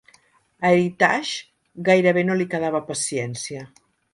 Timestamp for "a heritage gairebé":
0.69-2.25